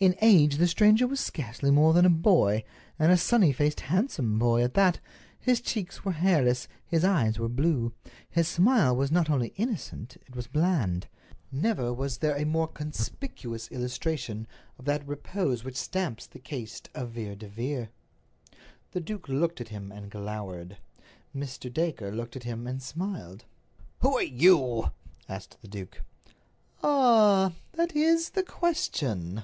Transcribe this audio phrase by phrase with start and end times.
[0.00, 2.64] In age the stranger was scarcely more than a boy,
[2.98, 4.98] and a sunny faced, handsome boy at that.
[5.38, 7.92] His cheeks were hairless, his eyes were blue.
[8.28, 11.06] His smile was not only innocent, it was bland.
[11.52, 14.48] Never was there a more conspicuous illustration
[14.80, 17.90] of that repose which stamps the caste of Vere de Vere.
[18.90, 20.78] The duke looked at him and glowered.
[21.32, 21.72] Mr.
[21.72, 23.44] Dacre looked at him and smiled.
[24.00, 24.90] "Who are you?"
[25.28, 26.02] asked the duke.
[26.82, 29.42] "Ah—that is the question!"